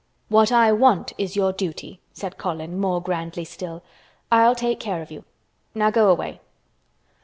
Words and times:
"What 0.29 0.51
I 0.51 0.71
want 0.71 1.13
is 1.19 1.35
your 1.35 1.53
duty" 1.53 1.99
said 2.11 2.39
Colin 2.39 2.79
more 2.79 2.99
grandly 3.03 3.45
still. 3.45 3.83
"I'll 4.31 4.55
take 4.55 4.79
care 4.79 5.03
of 5.03 5.11
you. 5.11 5.25
Now 5.75 5.91
go 5.91 6.09
away." 6.09 6.39